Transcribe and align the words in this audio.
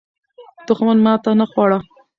دښمن 0.65 0.97
ماته 1.05 1.31
نه 1.39 1.45
خوړه. 1.51 1.77